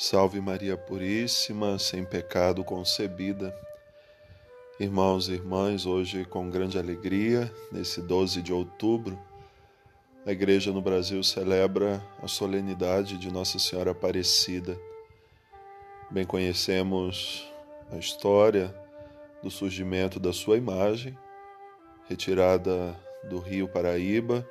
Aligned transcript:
Salve 0.00 0.40
Maria 0.40 0.76
Puríssima, 0.76 1.76
sem 1.76 2.04
pecado 2.04 2.62
concebida. 2.62 3.52
Irmãos 4.78 5.28
e 5.28 5.32
irmãs, 5.32 5.86
hoje 5.86 6.24
com 6.24 6.48
grande 6.48 6.78
alegria, 6.78 7.52
nesse 7.72 8.00
12 8.00 8.40
de 8.40 8.52
outubro, 8.52 9.18
a 10.24 10.30
Igreja 10.30 10.70
no 10.70 10.80
Brasil 10.80 11.20
celebra 11.24 12.00
a 12.22 12.28
solenidade 12.28 13.18
de 13.18 13.28
Nossa 13.28 13.58
Senhora 13.58 13.90
Aparecida. 13.90 14.78
Bem 16.08 16.24
conhecemos 16.24 17.52
a 17.90 17.96
história 17.96 18.72
do 19.42 19.50
surgimento 19.50 20.20
da 20.20 20.32
sua 20.32 20.56
imagem, 20.56 21.18
retirada 22.08 22.96
do 23.28 23.40
rio 23.40 23.66
Paraíba 23.66 24.48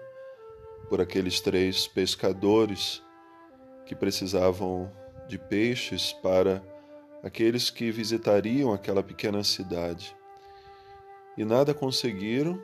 por 0.89 1.00
aqueles 1.00 1.39
três 1.39 1.88
pescadores 1.88 3.02
que 3.86 3.95
precisavam 3.95 4.91
de 5.28 5.38
peixes 5.38 6.14
para 6.14 6.64
aqueles 7.21 7.70
que 7.70 7.92
visitariam 7.92 8.71
aquela 8.71 9.04
pequena 9.04 9.43
cidade. 9.43 10.15
E 11.38 11.43
nada 11.43 11.74
conseguiram 11.74 12.61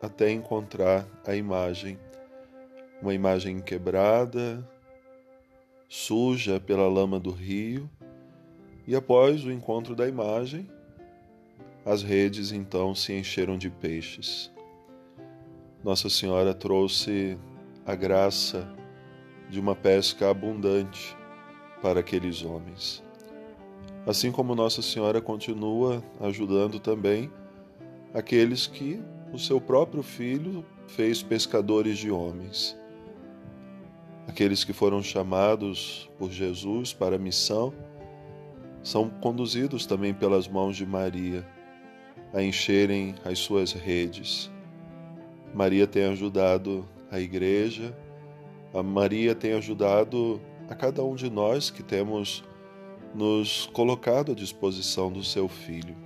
até 0.00 0.30
encontrar 0.30 1.06
a 1.26 1.34
imagem, 1.34 1.98
uma 3.02 3.14
imagem 3.14 3.60
quebrada, 3.60 4.66
suja 5.88 6.60
pela 6.60 6.88
lama 6.88 7.18
do 7.18 7.30
rio, 7.30 7.90
e 8.86 8.94
após 8.94 9.44
o 9.44 9.50
encontro 9.50 9.94
da 9.94 10.06
imagem, 10.06 10.68
as 11.84 12.02
redes 12.02 12.52
então 12.52 12.94
se 12.94 13.12
encheram 13.12 13.58
de 13.58 13.70
peixes. 13.70 14.50
Nossa 15.82 16.08
Senhora 16.08 16.54
trouxe 16.54 17.38
a 17.84 17.94
graça 17.94 18.66
de 19.50 19.60
uma 19.60 19.74
pesca 19.74 20.30
abundante 20.30 21.16
para 21.84 22.00
aqueles 22.00 22.42
homens. 22.42 23.04
Assim 24.06 24.32
como 24.32 24.54
Nossa 24.54 24.80
Senhora 24.80 25.20
continua 25.20 26.02
ajudando 26.18 26.80
também 26.80 27.30
aqueles 28.14 28.66
que 28.66 29.02
o 29.34 29.38
seu 29.38 29.60
próprio 29.60 30.02
filho 30.02 30.64
fez 30.88 31.22
pescadores 31.22 31.98
de 31.98 32.10
homens. 32.10 32.74
Aqueles 34.26 34.64
que 34.64 34.72
foram 34.72 35.02
chamados 35.02 36.08
por 36.18 36.30
Jesus 36.30 36.94
para 36.94 37.16
a 37.16 37.18
missão 37.18 37.74
são 38.82 39.10
conduzidos 39.10 39.84
também 39.84 40.14
pelas 40.14 40.48
mãos 40.48 40.78
de 40.78 40.86
Maria 40.86 41.46
a 42.32 42.42
encherem 42.42 43.14
as 43.26 43.40
suas 43.40 43.72
redes. 43.72 44.50
Maria 45.52 45.86
tem 45.86 46.06
ajudado 46.06 46.88
a 47.10 47.20
igreja, 47.20 47.94
a 48.72 48.82
Maria 48.82 49.34
tem 49.34 49.52
ajudado 49.52 50.40
a 50.68 50.74
cada 50.74 51.04
um 51.04 51.14
de 51.14 51.30
nós 51.30 51.70
que 51.70 51.82
temos 51.82 52.42
nos 53.14 53.66
colocado 53.66 54.32
à 54.32 54.34
disposição 54.34 55.12
do 55.12 55.22
seu 55.22 55.48
Filho. 55.48 55.96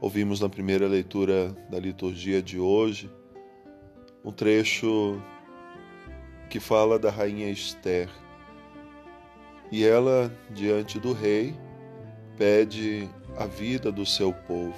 Ouvimos 0.00 0.40
na 0.40 0.48
primeira 0.48 0.88
leitura 0.88 1.52
da 1.70 1.78
liturgia 1.78 2.42
de 2.42 2.58
hoje 2.58 3.10
um 4.24 4.32
trecho 4.32 5.20
que 6.48 6.58
fala 6.58 6.98
da 6.98 7.10
rainha 7.10 7.50
Esther. 7.50 8.08
E 9.70 9.84
ela, 9.84 10.32
diante 10.50 10.98
do 10.98 11.12
rei, 11.12 11.54
pede 12.36 13.08
a 13.38 13.46
vida 13.46 13.92
do 13.92 14.04
seu 14.04 14.32
povo. 14.32 14.74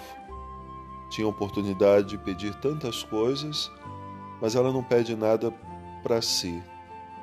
Tinha 1.10 1.26
oportunidade 1.26 2.10
de 2.10 2.18
pedir 2.18 2.54
tantas 2.56 3.02
coisas, 3.02 3.70
mas 4.40 4.54
ela 4.54 4.70
não 4.70 4.84
pede 4.84 5.16
nada 5.16 5.50
para 6.02 6.20
si 6.20 6.62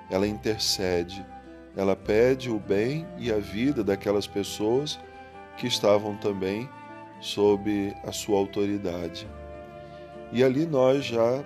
ela 0.09 0.27
intercede, 0.27 1.25
ela 1.75 1.95
pede 1.95 2.49
o 2.49 2.59
bem 2.59 3.05
e 3.17 3.31
a 3.31 3.37
vida 3.37 3.83
daquelas 3.83 4.27
pessoas 4.27 4.99
que 5.57 5.67
estavam 5.67 6.15
também 6.17 6.69
sob 7.19 7.93
a 8.03 8.11
sua 8.11 8.37
autoridade. 8.37 9.27
E 10.31 10.43
ali 10.43 10.65
nós 10.65 11.05
já 11.05 11.43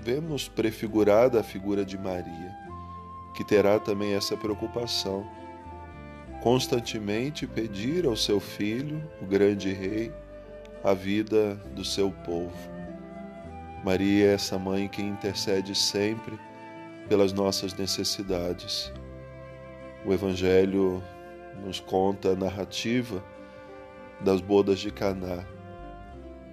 vemos 0.00 0.48
prefigurada 0.48 1.40
a 1.40 1.42
figura 1.42 1.84
de 1.84 1.96
Maria, 1.96 2.54
que 3.34 3.44
terá 3.44 3.78
também 3.78 4.14
essa 4.14 4.36
preocupação, 4.36 5.26
constantemente 6.42 7.46
pedir 7.46 8.04
ao 8.04 8.16
seu 8.16 8.40
filho, 8.40 9.02
o 9.20 9.26
grande 9.26 9.72
rei, 9.72 10.12
a 10.82 10.92
vida 10.92 11.54
do 11.74 11.84
seu 11.84 12.10
povo. 12.10 12.56
Maria 13.84 14.26
é 14.26 14.34
essa 14.34 14.58
mãe 14.58 14.88
que 14.88 15.02
intercede 15.02 15.74
sempre 15.74 16.38
pelas 17.12 17.30
nossas 17.30 17.74
necessidades. 17.74 18.90
O 20.02 20.14
Evangelho 20.14 21.04
nos 21.62 21.78
conta 21.78 22.30
a 22.30 22.34
narrativa 22.34 23.22
das 24.18 24.40
bodas 24.40 24.78
de 24.78 24.90
Caná, 24.90 25.44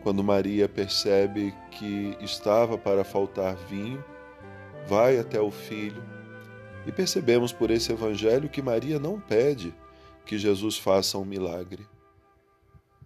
quando 0.03 0.21
Maria 0.21 0.67
percebe 0.67 1.55
que 1.71 2.17
estava 2.19 2.77
para 2.77 3.05
faltar 3.05 3.55
vinho, 3.55 4.03
vai 4.85 5.17
até 5.17 5.39
o 5.39 5.49
filho 5.49 6.03
e 6.85 6.91
percebemos 6.91 7.53
por 7.53 7.71
esse 7.71 7.93
evangelho 7.93 8.49
que 8.49 8.61
Maria 8.61 8.99
não 8.99 9.17
pede 9.17 9.73
que 10.25 10.37
Jesus 10.37 10.77
faça 10.77 11.17
um 11.17 11.23
milagre. 11.23 11.87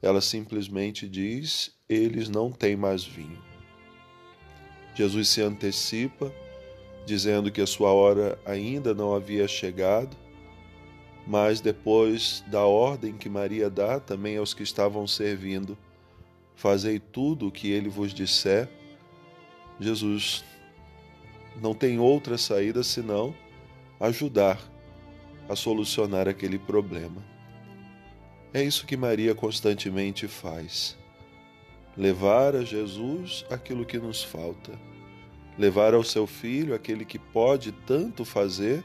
Ela 0.02 0.22
simplesmente 0.22 1.08
diz: 1.08 1.72
eles 1.88 2.30
não 2.30 2.52
têm 2.52 2.76
mais 2.76 3.04
vinho. 3.04 3.40
Jesus 4.96 5.30
se 5.30 5.44
antecipa 5.44 6.34
dizendo 7.06 7.52
que 7.52 7.62
a 7.62 7.68
sua 7.68 7.92
hora 7.92 8.40
ainda 8.46 8.94
não 8.94 9.14
havia 9.14 9.48
chegado, 9.48 10.16
mas 11.28 11.62
depois 11.62 12.44
da 12.48 12.66
ordem 12.66 13.14
que 13.14 13.30
Maria 13.30 13.70
dá 13.70 14.00
também 14.00 14.38
aos 14.38 14.54
que 14.54 14.64
estavam 14.64 15.08
servindo, 15.08 15.78
fazei 16.56 17.00
tudo 17.00 17.48
o 17.48 17.52
que 17.52 17.72
ele 17.72 17.90
vos 17.90 18.14
disser, 18.14 18.70
Jesus 19.80 20.44
não 21.62 21.74
tem 21.74 22.00
outra 22.00 22.38
saída 22.38 22.84
senão 22.84 23.36
ajudar 24.00 24.60
a 25.48 25.56
solucionar 25.56 26.28
aquele 26.28 26.58
problema. 26.58 27.24
É 28.54 28.64
isso 28.64 28.86
que 28.86 28.96
Maria 28.96 29.34
constantemente 29.34 30.28
faz. 30.28 30.98
Levar 31.98 32.56
a 32.56 32.64
Jesus 32.64 33.46
aquilo 33.50 33.86
que 33.86 33.98
nos 33.98 34.24
falta 34.24 34.93
levar 35.58 35.94
ao 35.94 36.04
seu 36.04 36.26
filho 36.26 36.74
aquele 36.74 37.06
que 37.06 37.20
pode 37.20 37.72
tanto 37.72 38.26
fazer 38.26 38.84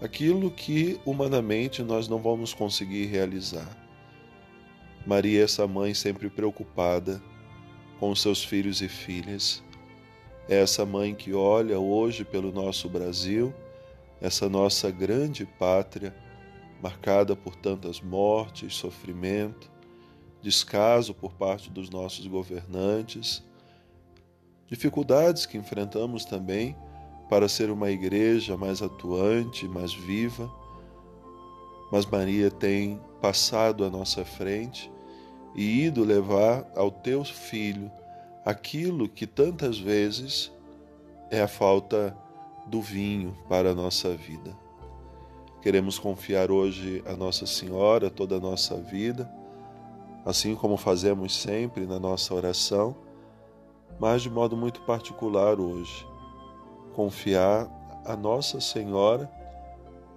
aquilo 0.00 0.50
que 0.50 0.98
humanamente 1.04 1.82
nós 1.82 2.08
não 2.08 2.18
vamos 2.18 2.52
conseguir 2.54 3.06
realizar. 3.06 3.76
Maria 5.06 5.44
essa 5.44 5.66
mãe 5.66 5.94
sempre 5.94 6.30
preocupada 6.30 7.22
com 8.00 8.14
seus 8.14 8.42
filhos 8.42 8.80
e 8.80 8.88
filhas. 8.88 9.62
É 10.48 10.60
essa 10.60 10.84
mãe 10.84 11.14
que 11.14 11.32
olha 11.32 11.78
hoje 11.78 12.24
pelo 12.24 12.50
nosso 12.50 12.88
Brasil, 12.88 13.54
essa 14.20 14.48
nossa 14.48 14.90
grande 14.90 15.44
pátria, 15.44 16.14
marcada 16.82 17.36
por 17.36 17.54
tantas 17.54 18.00
mortes, 18.00 18.74
sofrimento, 18.74 19.70
descaso 20.40 21.14
por 21.14 21.32
parte 21.32 21.70
dos 21.70 21.88
nossos 21.90 22.26
governantes 22.26 23.44
dificuldades 24.72 25.44
que 25.44 25.58
enfrentamos 25.58 26.24
também 26.24 26.74
para 27.28 27.46
ser 27.46 27.70
uma 27.70 27.90
igreja 27.90 28.56
mais 28.56 28.80
atuante, 28.80 29.68
mais 29.68 29.92
viva. 29.92 30.50
Mas 31.92 32.06
Maria 32.06 32.50
tem 32.50 32.98
passado 33.20 33.84
à 33.84 33.90
nossa 33.90 34.24
frente 34.24 34.90
e 35.54 35.84
ido 35.84 36.02
levar 36.02 36.66
ao 36.74 36.90
teu 36.90 37.22
filho 37.22 37.92
aquilo 38.46 39.10
que 39.10 39.26
tantas 39.26 39.78
vezes 39.78 40.50
é 41.30 41.42
a 41.42 41.48
falta 41.48 42.16
do 42.66 42.80
vinho 42.80 43.36
para 43.50 43.72
a 43.72 43.74
nossa 43.74 44.16
vida. 44.16 44.56
Queremos 45.60 45.98
confiar 45.98 46.50
hoje 46.50 47.04
a 47.06 47.12
Nossa 47.12 47.44
Senhora 47.44 48.10
toda 48.10 48.36
a 48.36 48.40
nossa 48.40 48.74
vida, 48.76 49.30
assim 50.24 50.54
como 50.54 50.78
fazemos 50.78 51.36
sempre 51.36 51.86
na 51.86 52.00
nossa 52.00 52.34
oração 52.34 53.11
mas 53.98 54.22
de 54.22 54.30
modo 54.30 54.56
muito 54.56 54.80
particular 54.82 55.60
hoje. 55.60 56.06
Confiar 56.94 57.68
a 58.04 58.16
Nossa 58.16 58.60
Senhora 58.60 59.30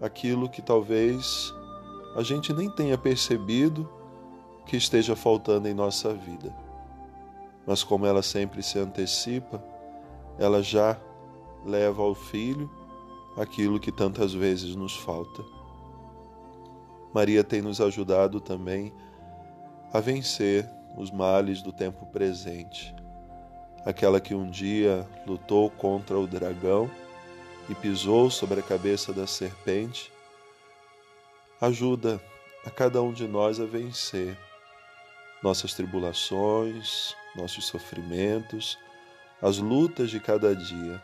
aquilo 0.01 0.49
que 0.49 0.61
talvez 0.61 1.53
a 2.15 2.23
gente 2.23 2.53
nem 2.53 2.69
tenha 2.69 2.97
percebido 2.97 3.89
que 4.65 4.75
esteja 4.75 5.15
faltando 5.15 5.67
em 5.67 5.73
nossa 5.73 6.13
vida. 6.13 6.55
Mas 7.65 7.83
como 7.83 8.05
ela 8.05 8.21
sempre 8.21 8.63
se 8.63 8.79
antecipa, 8.79 9.63
ela 10.37 10.61
já 10.61 10.99
leva 11.65 12.01
ao 12.01 12.15
filho 12.15 12.69
aquilo 13.37 13.79
que 13.79 13.91
tantas 13.91 14.33
vezes 14.33 14.75
nos 14.75 14.95
falta. 14.95 15.43
Maria 17.13 17.43
tem 17.43 17.61
nos 17.61 17.79
ajudado 17.79 18.39
também 18.39 18.93
a 19.93 19.99
vencer 19.99 20.69
os 20.97 21.11
males 21.11 21.61
do 21.61 21.71
tempo 21.71 22.05
presente 22.07 22.94
aquela 23.85 24.19
que 24.19 24.33
um 24.33 24.49
dia 24.49 25.07
lutou 25.27 25.69
contra 25.69 26.17
o 26.17 26.25
dragão 26.25 26.89
e 27.69 27.75
pisou 27.75 28.29
sobre 28.31 28.59
a 28.59 28.63
cabeça 28.63 29.13
da 29.13 29.27
serpente, 29.27 30.11
ajuda 31.61 32.19
a 32.65 32.69
cada 32.69 33.01
um 33.01 33.13
de 33.13 33.27
nós 33.27 33.59
a 33.59 33.65
vencer 33.65 34.35
nossas 35.43 35.75
tribulações, 35.75 37.15
nossos 37.35 37.67
sofrimentos, 37.67 38.79
as 39.39 39.59
lutas 39.59 40.09
de 40.09 40.19
cada 40.19 40.55
dia. 40.55 40.99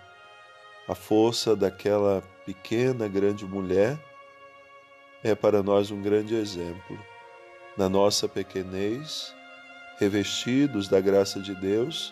A 0.87 0.95
força 0.95 1.55
daquela 1.55 2.23
pequena, 2.43 3.07
grande 3.07 3.45
mulher 3.45 3.99
é 5.23 5.35
para 5.35 5.61
nós 5.61 5.91
um 5.91 6.01
grande 6.01 6.33
exemplo. 6.33 6.99
Na 7.77 7.87
nossa 7.87 8.27
pequenez, 8.27 9.33
revestidos 9.99 10.87
da 10.87 10.99
graça 10.99 11.39
de 11.39 11.53
Deus, 11.53 12.11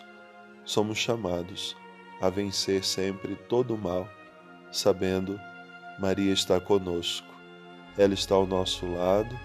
somos 0.64 0.98
chamados 0.98 1.76
a 2.20 2.28
vencer 2.28 2.84
sempre 2.84 3.34
todo 3.34 3.74
o 3.74 3.78
mal, 3.78 4.08
sabendo 4.70 5.40
Maria 5.98 6.32
está 6.32 6.60
conosco. 6.60 7.26
Ela 7.96 8.14
está 8.14 8.34
ao 8.34 8.46
nosso 8.46 8.86
lado, 8.86 9.38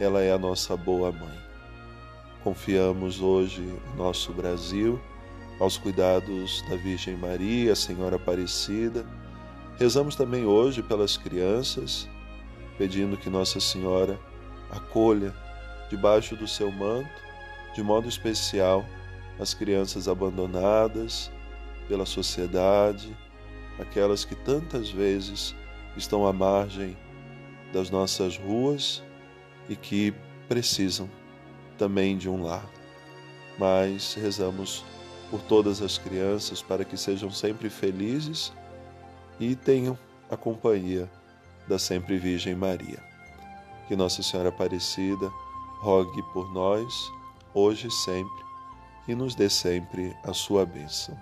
ela 0.00 0.22
é 0.22 0.32
a 0.32 0.38
nossa 0.38 0.76
boa 0.76 1.12
mãe. 1.12 1.38
Confiamos 2.42 3.20
hoje 3.20 3.62
o 3.92 3.96
nosso 3.96 4.32
Brasil 4.32 5.00
aos 5.58 5.78
cuidados 5.78 6.62
da 6.68 6.76
Virgem 6.76 7.16
Maria, 7.16 7.74
Senhora 7.74 8.16
Aparecida. 8.16 9.06
Rezamos 9.78 10.16
também 10.16 10.44
hoje 10.44 10.82
pelas 10.82 11.16
crianças, 11.16 12.08
pedindo 12.78 13.16
que 13.16 13.30
Nossa 13.30 13.58
Senhora 13.58 14.18
acolha 14.70 15.34
debaixo 15.88 16.36
do 16.36 16.46
seu 16.46 16.70
manto 16.70 17.08
de 17.74 17.82
modo 17.82 18.08
especial 18.08 18.84
as 19.38 19.54
crianças 19.54 20.08
abandonadas 20.08 21.30
pela 21.88 22.06
sociedade, 22.06 23.16
aquelas 23.78 24.24
que 24.24 24.34
tantas 24.34 24.90
vezes 24.90 25.54
estão 25.96 26.26
à 26.26 26.32
margem 26.32 26.96
das 27.72 27.90
nossas 27.90 28.36
ruas 28.36 29.02
e 29.68 29.76
que 29.76 30.14
precisam 30.48 31.08
também 31.76 32.16
de 32.16 32.28
um 32.28 32.42
lar. 32.42 32.68
Mas 33.58 34.14
rezamos 34.14 34.84
por 35.30 35.42
todas 35.42 35.82
as 35.82 35.98
crianças 35.98 36.62
para 36.62 36.84
que 36.84 36.96
sejam 36.96 37.30
sempre 37.30 37.68
felizes 37.68 38.52
e 39.40 39.54
tenham 39.54 39.98
a 40.30 40.36
companhia 40.36 41.10
da 41.68 41.78
sempre 41.78 42.16
Virgem 42.18 42.54
Maria. 42.54 43.02
Que 43.88 43.96
Nossa 43.96 44.22
Senhora 44.22 44.48
Aparecida 44.48 45.30
rogue 45.80 46.22
por 46.32 46.52
nós 46.52 47.10
hoje 47.54 47.88
e 47.88 47.90
sempre, 47.90 48.45
e 49.08 49.14
nos 49.14 49.34
dê 49.34 49.48
sempre 49.48 50.16
a 50.24 50.32
sua 50.32 50.66
bênção. 50.66 51.16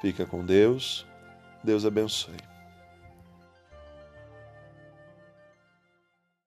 Fica 0.00 0.24
com 0.24 0.44
Deus, 0.44 1.06
Deus 1.62 1.84
abençoe. 1.84 2.47